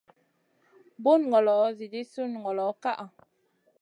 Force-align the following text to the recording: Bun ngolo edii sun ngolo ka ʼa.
Bun 1.03 1.21
ngolo 1.29 1.55
edii 1.71 2.09
sun 2.13 2.31
ngolo 2.43 2.65
ka 2.81 2.91
ʼa. 2.97 3.05